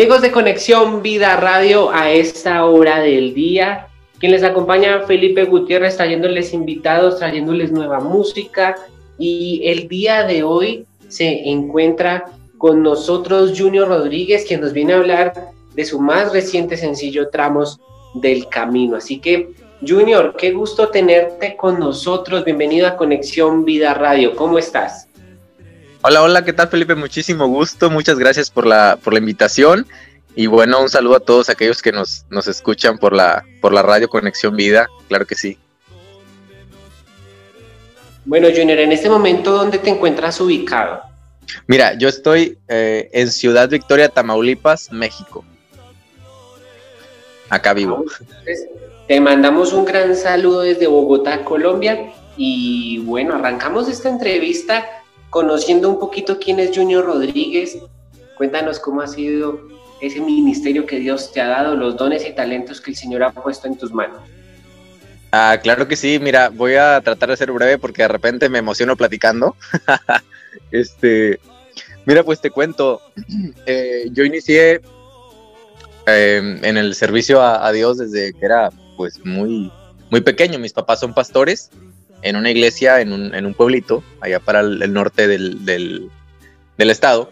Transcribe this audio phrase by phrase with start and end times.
[0.00, 5.98] Amigos de Conexión Vida Radio a esta hora del día, quien les acompaña Felipe Gutiérrez
[5.98, 8.76] trayéndoles invitados, trayéndoles nueva música
[9.18, 12.24] y el día de hoy se encuentra
[12.56, 15.34] con nosotros Junior Rodríguez, quien nos viene a hablar
[15.74, 17.78] de su más reciente sencillo Tramos
[18.14, 18.96] del Camino.
[18.96, 19.50] Así que
[19.86, 22.46] Junior, qué gusto tenerte con nosotros.
[22.46, 24.34] Bienvenido a Conexión Vida Radio.
[24.34, 25.09] ¿Cómo estás?
[26.02, 26.94] Hola, hola, ¿qué tal Felipe?
[26.94, 29.86] Muchísimo gusto, muchas gracias por la, por la invitación
[30.34, 33.82] y bueno, un saludo a todos aquellos que nos, nos escuchan por la, por la
[33.82, 35.58] radio Conexión Vida, claro que sí.
[38.24, 41.02] Bueno, Junior, en este momento, ¿dónde te encuentras ubicado?
[41.66, 45.44] Mira, yo estoy eh, en Ciudad Victoria, Tamaulipas, México.
[47.50, 48.06] Acá vivo.
[49.06, 52.14] te mandamos un gran saludo desde Bogotá, Colombia.
[52.38, 54.99] Y bueno, arrancamos esta entrevista
[55.30, 57.78] conociendo un poquito quién es Junior Rodríguez,
[58.36, 59.60] cuéntanos cómo ha sido
[60.00, 63.32] ese ministerio que Dios te ha dado, los dones y talentos que el Señor ha
[63.32, 64.20] puesto en tus manos.
[65.32, 68.58] Ah, claro que sí, mira, voy a tratar de ser breve porque de repente me
[68.58, 69.54] emociono platicando.
[70.72, 71.38] este,
[72.04, 73.00] mira, pues te cuento,
[73.66, 74.80] eh, yo inicié
[76.06, 79.70] em, en el servicio a, a, Dios desde que era pues muy,
[80.10, 81.70] muy pequeño, mis papás son pastores
[82.22, 86.10] en una iglesia en un, en un pueblito, allá para el, norte del, del,
[86.76, 87.30] del, estado.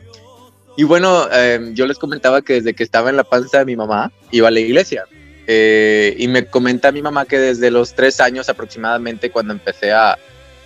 [0.77, 3.77] Y bueno, eh, yo les comentaba que desde que estaba en la panza de mi
[3.77, 5.05] mamá, iba a la iglesia.
[5.47, 10.19] Eh, y me comenta mi mamá que desde los tres años aproximadamente, cuando empecé a,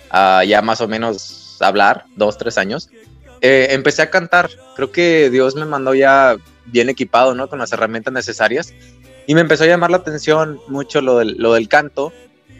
[0.09, 2.89] a ya más o menos hablar, dos, tres años,
[3.41, 4.49] eh, empecé a cantar.
[4.75, 7.49] Creo que Dios me mandó ya bien equipado, ¿no?
[7.49, 8.73] Con las herramientas necesarias.
[9.27, 12.13] Y me empezó a llamar la atención mucho lo del, lo del canto.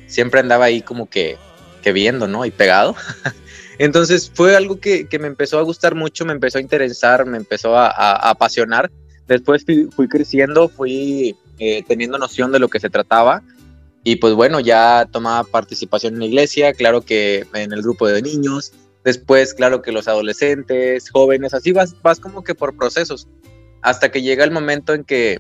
[0.07, 1.37] Siempre andaba ahí como que
[1.83, 2.45] que viendo, ¿no?
[2.45, 2.95] Y pegado.
[3.77, 7.77] Entonces fue algo que, me empezó a gustar mucho, me empezó a interesar, me empezó
[7.77, 8.91] a, apasionar.
[9.27, 13.43] Después fui, creciendo, fui eh, teniendo noción de lo que se trataba.
[14.03, 18.21] Y pues bueno, ya tomaba participación en la iglesia, claro que en el grupo de
[18.21, 18.73] niños,
[19.03, 23.27] después claro que los adolescentes, jóvenes, así vas, vas como que por procesos,
[23.81, 25.39] hasta que llega el momento en que,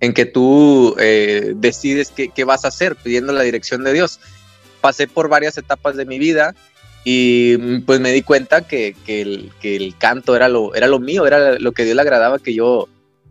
[0.00, 4.18] en que tú eh, decides qué, qué vas a hacer pidiendo la dirección de Dios
[4.84, 6.54] pasé por varias etapas de mi vida
[7.04, 11.58] y mm, pues me di cuenta que, el, canto era lo, era lo mío, era
[11.58, 12.90] lo que Dios le agradaba que yo,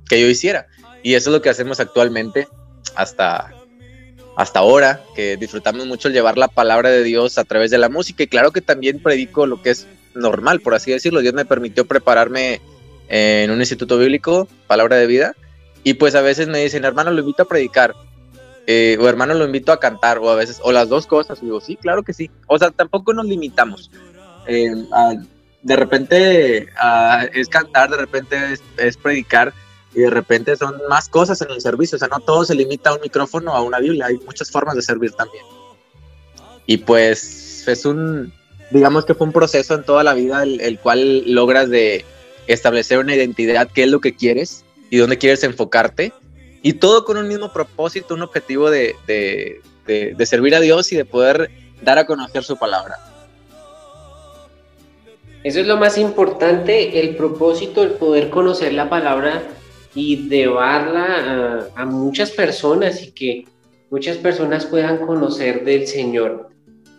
[0.09, 0.65] que yo hiciera.
[1.03, 2.47] Y eso es lo que hacemos actualmente
[2.95, 3.53] hasta,
[4.35, 8.23] hasta ahora, que disfrutamos mucho llevar la palabra de Dios a través de la música.
[8.23, 9.85] Y claro que también predico lo que es
[10.15, 11.21] normal, por así decirlo.
[11.21, 12.61] Dios me permitió prepararme
[13.09, 15.35] en un instituto bíblico, palabra de vida.
[15.83, 17.93] Y pues a veces me dicen, hermano, lo invito a predicar.
[18.65, 21.45] Eh, o hermano lo invito a cantar, o a veces, o las dos cosas, y
[21.45, 22.31] digo, sí, claro que sí.
[22.47, 23.91] O sea, tampoco nos limitamos.
[24.47, 24.71] Eh,
[25.61, 26.69] de repente
[27.33, 28.37] es cantar, de repente
[28.77, 29.53] es, predicar,
[29.93, 31.97] y de repente son más cosas en el servicio.
[31.97, 34.49] O sea, no todo se limita a un micrófono o a una Biblia, hay muchas
[34.49, 35.45] formas de servir también.
[36.65, 38.33] Y pues es un,
[38.71, 42.05] digamos que fue un proceso en toda la vida el, el cual logras de
[42.47, 46.13] establecer una identidad, qué es lo que quieres y dónde quieres enfocarte
[46.63, 48.95] y todo con un mismo propósito, un objetivo de,
[50.25, 51.51] servir a Dios y de poder
[51.83, 52.95] dar a conocer su palabra.
[55.43, 59.43] Eso es lo más importante, el propósito, el poder conocer la palabra
[59.93, 63.45] y llevarla a, a, muchas personas y que
[63.91, 66.49] muchas personas puedan conocer del Señor.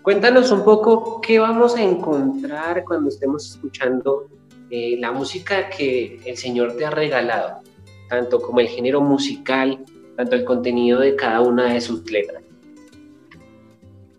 [0.02, 4.28] Cuéntanos un poco qué vamos a encontrar cuando estemos escuchando
[4.68, 7.62] eh, la música que el Señor te ha regalado
[8.08, 9.84] tanto como el género musical,
[10.16, 12.42] tanto el contenido de cada una de sus letras.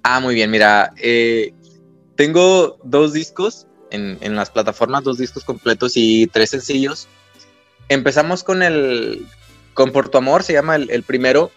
[0.04, 1.54] Ah, muy bien, mira, eh,
[2.16, 7.08] tengo dos discos en, las plataformas, dos discos completos y tres sencillos.
[7.90, 9.26] Empezamos con el,
[9.74, 11.52] con Por tu Amor, se llama el, primero.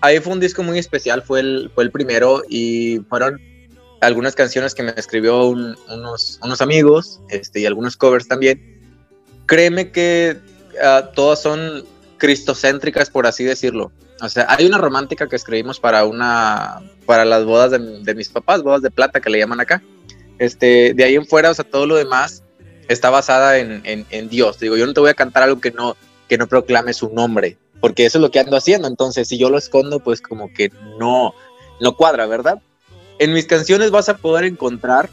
[0.00, 3.40] Ahí fue un disco muy especial, fue el, fue el primero y fueron
[4.00, 8.80] algunas canciones que me escribió unos, unos amigos este, y algunos covers también.
[9.46, 10.38] Créeme que
[10.82, 11.84] Ah, todas son
[12.18, 13.92] cristocéntricas, por así decirlo.
[14.20, 18.62] O sea, hay una romántica que escribimos para una, para las bodas de, mis papás,
[18.62, 19.82] bodas de plata que le llaman acá.
[20.38, 22.42] Este, de ahí en fuera, o sea, todo lo demás
[22.88, 24.58] está basada en, en, Dios.
[24.58, 25.96] Digo, yo no te voy a cantar algo que no,
[26.28, 28.88] que no proclame su nombre, porque eso es lo que ando haciendo.
[28.88, 31.34] Entonces, si yo lo escondo, pues como que no,
[31.80, 32.62] no cuadra, ¿verdad?
[33.18, 35.10] En mis canciones vas a poder encontrar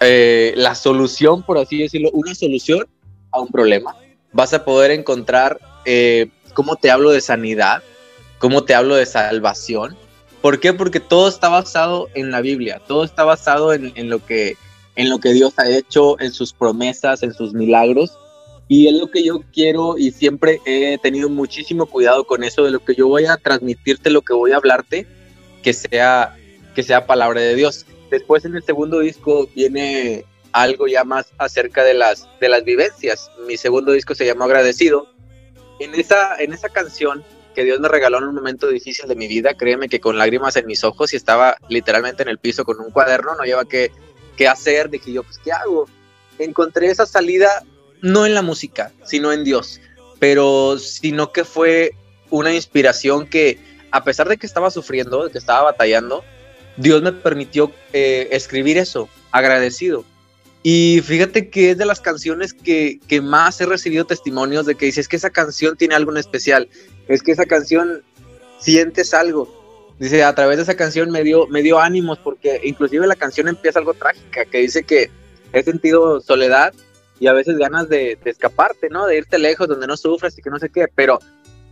[0.00, 2.86] eh, la solución, por así decirlo, una solución
[3.30, 3.96] a un problema
[4.32, 7.82] vas a poder encontrar eh, cómo te hablo de sanidad,
[8.38, 9.96] cómo te hablo de salvación.
[10.40, 10.72] ¿Por qué?
[10.72, 14.56] Porque todo está basado en la Biblia, todo está basado en, lo, que,
[14.94, 18.16] en lo que Dios ha hecho, en sus promesas, en sus milagros.
[18.68, 22.70] Y es lo que yo quiero y siempre he tenido muchísimo cuidado con eso de
[22.70, 25.06] lo que yo voy a transmitirte, lo que voy a hablarte,
[25.62, 26.36] que sea,
[26.74, 27.86] que sea palabra de Dios.
[28.10, 33.30] Después en el segundo disco viene algo ya más acerca de las, de las vivencias.
[33.46, 35.08] Mi segundo disco se llama Agradecido.
[35.80, 37.24] En esa, en esa canción
[37.54, 40.56] que Dios me regaló en un momento difícil de mi vida, créeme que con lágrimas
[40.56, 43.90] en mis ojos y estaba literalmente en el piso con un cuaderno, no lleva qué,
[44.36, 45.86] qué hacer, dije yo, pues ¿qué hago?
[46.38, 47.64] Encontré esa salida
[48.00, 49.80] no en la música, sino en Dios,
[50.20, 51.94] pero sino que fue
[52.30, 53.58] una inspiración que
[53.90, 56.24] a pesar de que estaba sufriendo, de que estaba batallando,
[56.76, 60.04] Dios me permitió eh, escribir eso, agradecido.
[60.62, 64.86] Y fíjate que es de las canciones que, que, más he recibido testimonios de que
[64.86, 66.68] dices que esa canción tiene algo en especial,
[67.06, 68.02] es que esa canción
[68.58, 69.58] sientes algo.
[69.98, 73.48] Dice, a través de esa canción me dio, me dio ánimos porque inclusive la canción
[73.48, 75.10] empieza algo trágica, que dice que
[75.52, 76.72] he sentido soledad
[77.18, 79.06] y a veces ganas de, escaparte, ¿no?
[79.06, 81.18] De irte lejos donde no sufras y que no sé qué, pero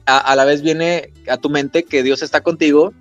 [0.07, 2.93] a, la vez viene a tu mente que Dios está contigo,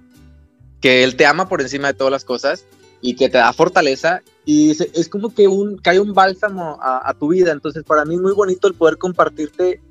[0.80, 2.66] que Él te ama por encima de todas las cosas
[3.02, 7.30] y que te da fortaleza y es, como que un, cae un bálsamo a, tu
[7.30, 7.52] vida.
[7.52, 9.82] Entonces para mí es muy bonito el poder compartirte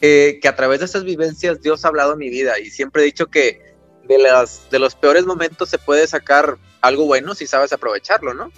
[0.00, 3.02] eh, que a través de esas vivencias Dios ha hablado en mi vida y siempre
[3.02, 3.60] he dicho que
[4.08, 8.50] de, las, de los peores momentos se puede sacar algo bueno si sabes aprovecharlo, ¿no?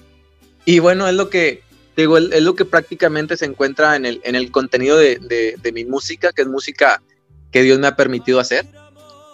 [0.64, 1.62] Y bueno, es lo que
[1.94, 5.84] digo, es lo que prácticamente se encuentra en el, en el contenido de, de, mi
[5.84, 7.02] música, que es música
[7.50, 8.66] que Dios me ha permitido hacer.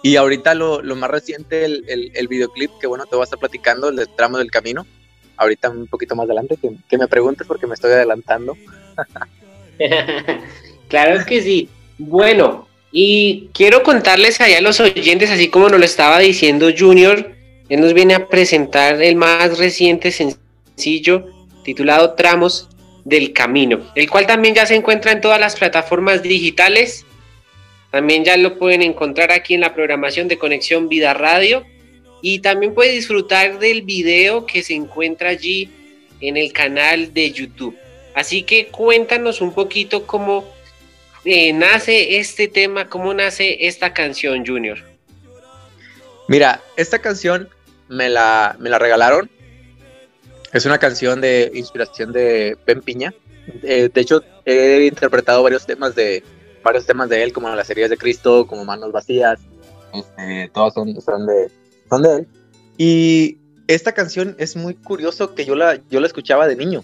[0.03, 3.25] Y ahorita lo, lo más reciente, el, el, el, videoclip, que bueno, te voy a
[3.25, 4.85] estar platicando, el de tramo del camino.
[5.41, 6.55] Ahorita un poquito más adelante,
[6.87, 8.55] que, me preguntes porque me estoy adelantando.
[10.87, 11.67] claro que sí.
[11.97, 17.31] Bueno, y quiero contarles allá a los oyentes, así como nos lo estaba diciendo Junior,
[17.69, 21.25] él nos viene a presentar el más reciente sencillo
[21.63, 22.69] titulado Tramos
[23.03, 27.03] del Camino, el cual también ya se encuentra en todas las plataformas digitales.
[27.89, 31.65] También ya lo pueden encontrar aquí en la programación de Conexión Vida Radio.
[32.21, 35.69] Y también puede disfrutar del video que se encuentra allí
[36.19, 37.75] en el canal de YouTube.
[38.13, 40.45] Así que cuéntanos un poquito cómo
[41.25, 44.79] eh, nace este tema, cómo nace esta canción, Junior.
[46.27, 47.49] Mira, esta canción
[47.87, 49.29] me la, me la regalaron
[50.53, 53.13] es una canción de inspiración de Ben Piña.
[53.63, 56.23] Eh, de hecho, he interpretado varios temas de
[56.63, 59.39] varios temas de él, como las series de Cristo, como Manos Vacías.
[59.93, 61.49] Este, todos son de
[62.77, 66.83] Y esta canción es muy curioso que yo la, yo la escuchaba de niño.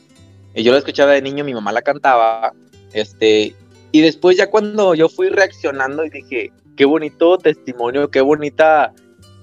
[0.54, 2.54] Y yo la escuchaba de niño, mi mamá la cantaba.
[2.94, 3.56] Este,
[3.92, 8.94] y después ya cuando yo fui reaccionando y dije, qué bonito testimonio, qué bonita,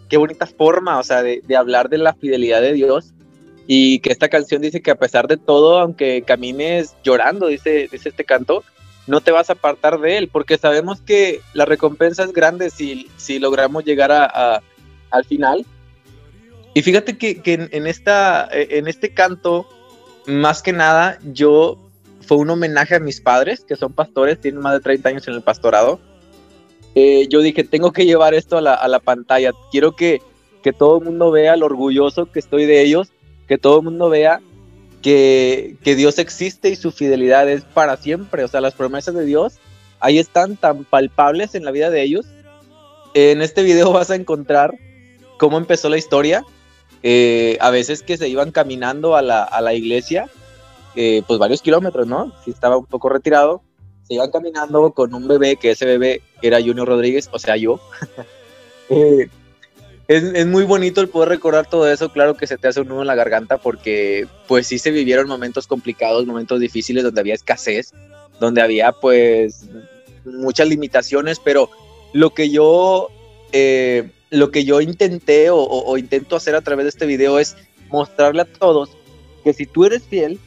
[0.09, 3.15] qué bonita forma, o sea, de, de hablar de la fidelidad de Dios
[3.67, 8.11] y que esta canción dice que a pesar de todo, aunque camines llorando, dice, dice
[8.11, 8.63] este canto,
[9.07, 13.09] no te vas a apartar de él, porque sabemos que la recompensa es grande si,
[13.17, 14.63] si logramos llegar a,
[15.15, 15.65] al final.
[16.75, 19.69] Y fíjate que, que en, esta, en este canto,
[20.27, 21.79] más que nada, yo
[22.21, 25.35] fue un homenaje a mis padres, que son pastores, tienen más de 30 años en
[25.35, 26.01] el pastorado.
[26.97, 30.21] Eh, yo dije, tengo que llevar esto a la, a la pantalla, quiero que,
[30.63, 33.13] que todo el mundo vea lo orgulloso que estoy de ellos
[33.47, 34.41] que todo el mundo vea
[35.03, 38.45] que, Dios existe y su fidelidad es para siempre.
[38.45, 39.59] O sea, las promesas de Dios
[40.01, 42.27] ahí están tan palpables en la vida de ellos.
[43.13, 44.75] En este video vas a encontrar
[45.39, 46.45] cómo empezó la historia.
[47.03, 50.31] Eh, a veces que se iban caminando a la, iglesia,
[50.97, 52.33] eh, pues varios kilómetros, ¿no?
[52.45, 53.63] Si estaba un poco retirado,
[54.09, 57.79] se iban caminando con un bebé, que ese bebé era Junior Rodríguez, o sea, yo.
[58.89, 59.29] eh,
[60.07, 63.01] es, muy bonito el poder recordar todo eso, claro que se te hace un nudo
[63.01, 67.93] en la garganta porque pues sí se vivieron momentos complicados, momentos difíciles donde había escasez,
[68.39, 69.67] donde había pues
[70.27, 71.71] muchas limitaciones, pero
[72.13, 73.09] lo que yo,
[73.53, 77.57] eh, lo que yo intenté o, intento hacer a través de este video es
[77.89, 78.91] mostrarle a todos
[79.45, 80.41] que si tú eres fiel,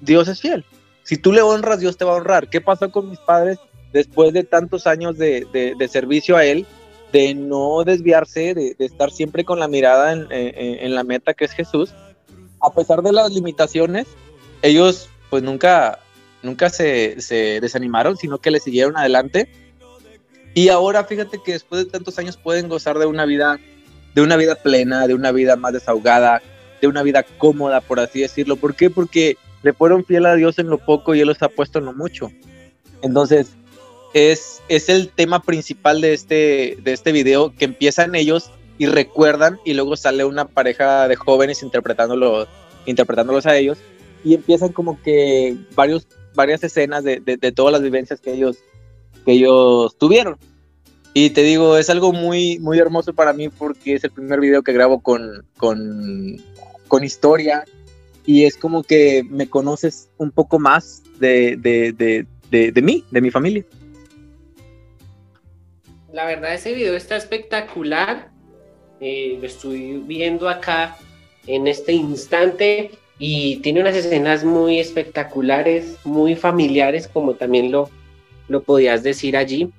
[0.00, 0.64] Dios es fiel.
[1.02, 2.48] Si tú le honras, Dios te va a honrar.
[2.48, 3.58] ¿Qué pasó con mis padres
[3.92, 6.66] después de tantos años de, servicio a Él?
[7.12, 11.92] de no desviarse, de, estar siempre con la mirada en, la meta que es Jesús,
[12.58, 14.06] a pesar de las limitaciones,
[14.62, 15.98] ellos pues nunca,
[16.42, 17.16] nunca se,
[17.60, 19.48] desanimaron, sino que le siguieron adelante.
[20.54, 23.58] Y ahora fíjate que después de tantos años pueden gozar de una vida,
[24.14, 26.42] de una vida plena, de una vida más desahogada,
[26.80, 28.56] de una vida cómoda, por así decirlo.
[28.56, 28.90] ¿Por qué?
[28.90, 31.86] Porque le fueron fiel a Dios en lo poco y Él los ha puesto en
[31.86, 32.30] lo mucho.
[33.02, 33.48] Entonces,
[34.14, 39.58] es, es el tema principal de este, de este video, que empiezan ellos y recuerdan
[39.64, 42.46] y luego sale una pareja de jóvenes interpretándolo,
[42.84, 43.78] interpretándolos a ellos
[44.24, 48.58] y empiezan como que varios varias escenas de, de, todas las vivencias que ellos,
[49.24, 50.36] que ellos tuvieron.
[51.14, 54.62] Y te digo, es algo muy, muy hermoso para mí porque es el primer video
[54.62, 56.40] que grabo con, con,
[56.88, 57.64] con historia
[58.24, 61.92] y es como que me conoces un poco más de, de,
[62.50, 63.64] de, de mí, de mi familia.
[66.12, 68.30] La verdad, ese video está espectacular.
[69.00, 70.96] Eh, lo estoy viendo acá
[71.46, 77.90] en este instante y tiene unas escenas muy espectaculares, muy familiares, como también lo,
[78.52, 79.70] lo podías decir allí.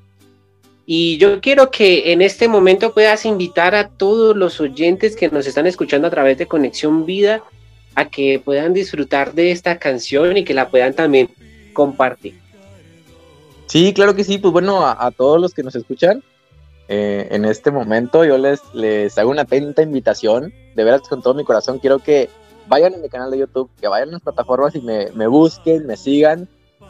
[0.86, 5.48] Y yo quiero que en este momento puedas invitar a todos los oyentes que nos
[5.48, 7.42] están escuchando a través de Conexión Vida
[7.96, 11.30] a que puedan disfrutar de esta canción y que la puedan también
[11.72, 12.36] compartir.
[13.68, 14.40] Sí, claro que sí.
[14.40, 16.22] Pues bueno, a, todos los que nos escuchan
[16.90, 20.54] eh, en este momento, yo les, les hago una atenta invitación.
[20.76, 22.30] De veras, con todo mi corazón, quiero que
[22.68, 25.86] vayan a mi canal de YouTube, que vayan a las plataformas y me, me busquen,
[25.86, 26.50] me sigan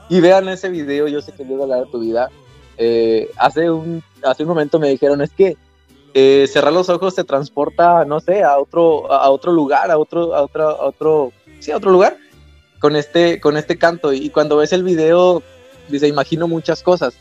[0.10, 1.08] y vean ese video.
[1.08, 2.30] Yo sé que Dios va a tu vida.
[2.78, 5.58] Eh, hace, un, hace un momento me dijeron, es que
[6.14, 10.36] eh, cerrar los ojos te transporta, no sé, a otro, a otro lugar, a otro,
[10.36, 12.18] a otro, a otro, sí, a otro lugar
[12.80, 14.14] con este, con este canto.
[14.14, 15.42] Y cuando ves el video,
[15.90, 17.16] dice, imagino muchas cosas.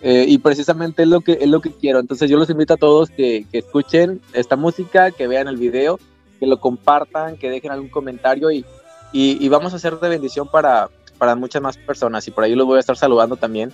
[0.00, 1.98] Eh, y precisamente es lo que es lo que quiero.
[1.98, 5.98] Entonces yo los invito a todos que, que, escuchen esta música, que vean el video,
[6.38, 8.64] que lo compartan, que dejen algún comentario y,
[9.12, 12.26] y, vamos a hacer de bendición para, para muchas más personas.
[12.28, 13.72] Y por ahí los voy a estar saludando también,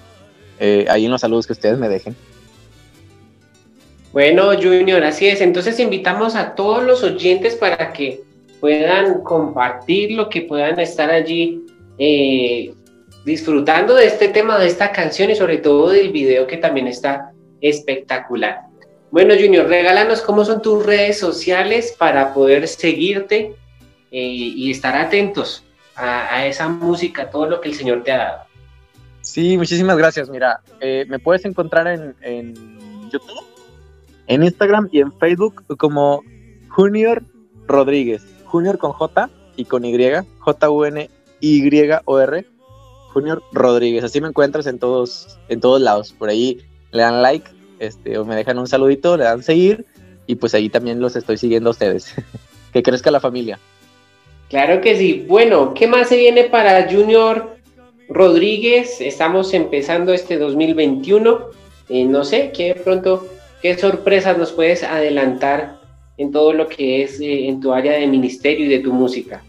[0.59, 2.15] eh, ahí en los saludos que ustedes me dejen.
[4.13, 5.41] Bueno, Junior, así es.
[5.41, 8.23] Entonces invitamos a todos los oyentes para que
[8.61, 11.63] puedan compartirlo, que puedan estar allí
[11.99, 12.75] eh,
[13.25, 17.33] disfrutando de este tema, de esta canción y sobre todo del video que también está
[17.61, 18.63] espectacular.
[19.11, 23.55] Bueno, Junior, regálanos cómo son tus redes sociales para poder seguirte
[24.11, 25.65] eh, y estar atentos
[25.97, 28.41] a, esa música, todo lo que el Señor te ha dado.
[29.21, 30.31] Sí, muchísimas gracias.
[30.31, 32.15] Mira, eh, me puedes encontrar en,
[33.11, 33.45] YouTube
[34.27, 36.23] en Instagram y en Facebook como
[36.69, 37.23] Junior
[37.67, 38.25] Rodríguez.
[38.45, 39.97] Junior con J y con Y,
[40.39, 42.47] J-U-N-Y-O-R,
[43.13, 44.05] Junior Rodríguez.
[44.05, 46.13] Así me encuentras en todos, en todos lados.
[46.13, 46.61] Por ahí
[46.93, 49.87] le dan like, este, o me dejan un saludito, le dan seguir,
[50.27, 52.15] y pues ahí también los estoy siguiendo a ustedes.
[52.73, 53.59] que crezca la familia.
[54.51, 55.25] Claro que sí.
[55.27, 57.57] Bueno, ¿qué más se viene para Junior
[58.09, 59.01] Rodríguez?
[59.01, 61.47] Estamos empezando este 2021.
[61.89, 63.27] Eh, no sé, ¿qué pronto
[63.61, 65.79] ¿Qué sorpresas nos puedes adelantar
[66.17, 69.43] en todo lo que es eh, en tu área de ministerio y de tu música?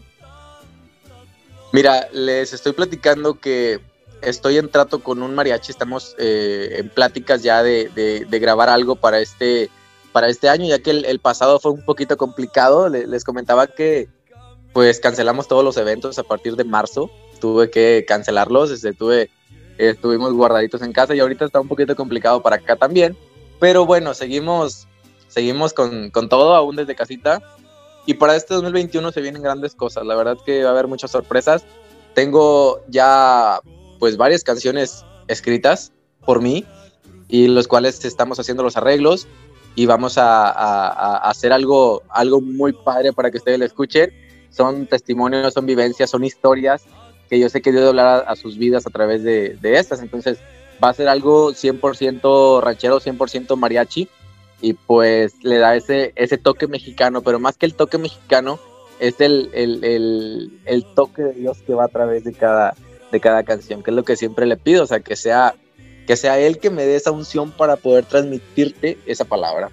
[1.72, 3.80] Mira, les estoy platicando que
[4.20, 9.20] estoy en trato con un mariachi, estamos eh, en pláticas ya de, grabar algo para
[9.20, 9.70] este,
[10.12, 12.90] para este año, ya que el, pasado fue un poquito complicado.
[12.90, 14.08] Les, comentaba que
[14.72, 17.10] pues cancelamos todos los eventos a partir de marzo,
[17.40, 19.30] tuve que cancelarlos, este, tuve,
[19.78, 23.16] estuvimos guardaditos en casa y ahorita está un poquito complicado para acá también.
[23.60, 24.88] Pero bueno, seguimos,
[25.28, 27.42] seguimos con, todo, aún desde casita.
[28.06, 30.04] Y para este 2021 se vienen grandes cosas.
[30.04, 31.64] La verdad que va a haber muchas sorpresas.
[32.14, 33.60] Tengo ya
[34.00, 35.92] pues varias canciones escritas
[36.26, 36.64] por mí
[37.28, 39.28] y los cuales estamos haciendo los arreglos
[39.74, 44.12] y vamos a, hacer algo, algo muy padre para que ustedes lo escuchen.
[44.52, 46.84] Son testimonios, son vivencias, son historias
[47.28, 50.02] que yo sé que Dios hablar a, sus vidas a través de, de estas.
[50.02, 50.38] Entonces,
[50.82, 54.08] va a ser algo 100% ranchero, 100% mariachi
[54.60, 58.58] y pues le da ese, ese toque mexicano, pero más que el toque mexicano
[59.00, 62.74] es el, el, toque de Dios que va a través de cada,
[63.10, 65.56] de cada canción, que es lo que siempre le pido, o sea, que sea,
[66.06, 69.70] que sea Él que me dé esa unción para poder transmitirte esa palabra.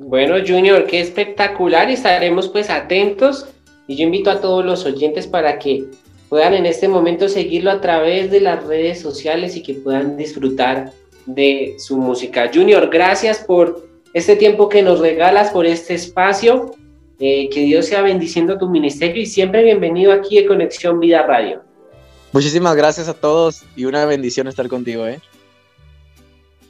[0.00, 3.46] Bueno, Junior, qué espectacular estaremos pues atentos
[3.88, 5.86] y yo invito a todos los oyentes para que
[6.28, 10.92] puedan en este momento seguirlo a través de las redes sociales y que puedan disfrutar
[11.26, 12.48] de su música.
[12.54, 16.76] Junior, gracias por este tiempo que nos regalas, por este espacio.
[17.18, 21.62] Eh, que Dios sea bendiciendo tu ministerio y siempre bienvenido aquí a Conexión Vida Radio.
[22.30, 25.04] Muchísimas gracias a todos y una bendición estar contigo.
[25.08, 25.18] ¿eh?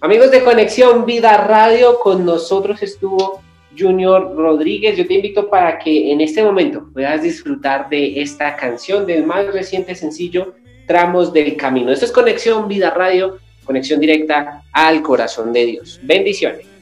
[0.01, 3.43] Amigos de Conexión Vida Radio, con nosotros estuvo
[3.77, 4.97] Junior Rodríguez.
[4.97, 9.53] Yo te invito para que en este momento puedas disfrutar de esta canción del más
[9.53, 10.55] reciente sencillo
[10.87, 11.91] Tramos del Camino.
[11.91, 15.99] Esto es Conexión Vida Radio, conexión directa al corazón de Dios.
[16.05, 16.78] Bendiciones.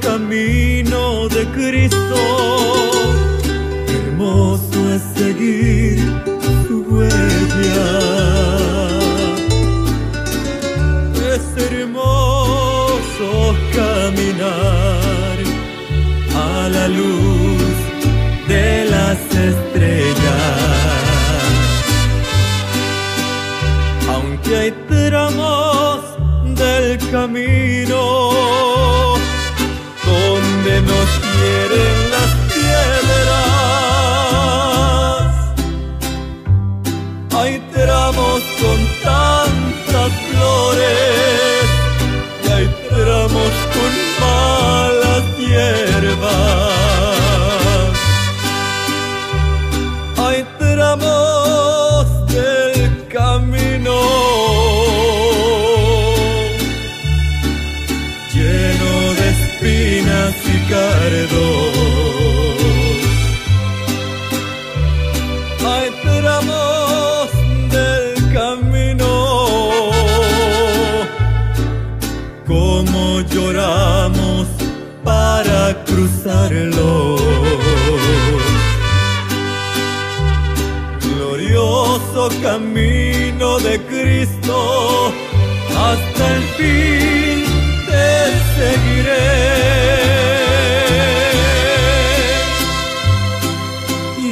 [0.00, 2.20] camino de Cristo.
[3.88, 5.98] Hermoso es seguir
[6.66, 7.92] su huella.
[11.34, 13.28] Es hermoso
[13.74, 15.36] caminar
[16.34, 17.76] a la luz
[18.48, 19.18] de las
[19.50, 20.66] estrellas.
[24.08, 26.00] Aunque hay tramos
[26.54, 28.35] del camino,
[31.38, 31.95] nos
[82.42, 85.12] Camino de Cristo,
[85.70, 87.44] hasta el fin
[87.86, 88.08] te
[88.56, 89.28] seguiré.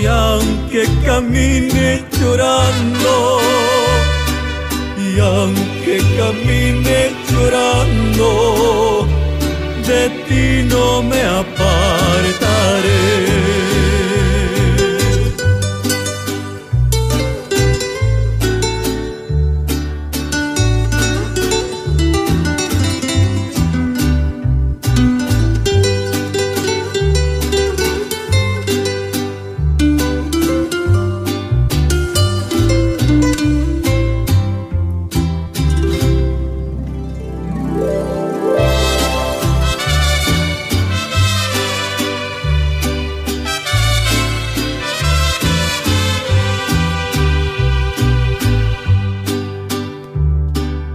[0.01, 3.41] Y aunque camine llorando,
[4.99, 9.07] y aunque camine llorando,
[9.87, 11.74] de ti no me apartaré.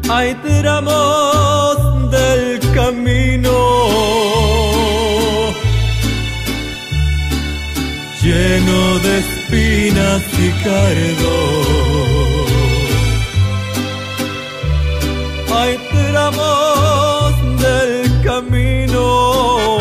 [0.09, 3.57] Hay tramos del camino
[8.21, 11.79] lleno de espinas y cardos.
[15.55, 19.77] Hay tramos del camino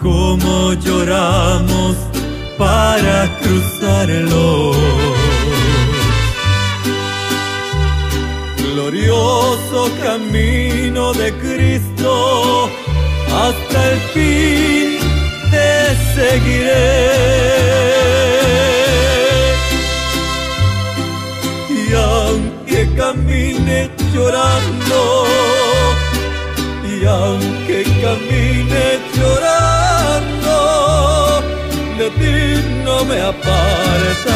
[0.00, 1.96] como lloramos
[2.58, 4.95] para cruzarlo.
[10.06, 12.70] Camino de Cristo,
[13.44, 14.98] hasta el fin
[15.50, 15.70] te
[16.14, 16.96] seguiré.
[21.68, 25.00] Y aunque camine llorando,
[26.92, 28.84] y aunque camine
[29.16, 30.56] llorando,
[31.98, 32.38] de ti
[32.84, 34.26] no me aparto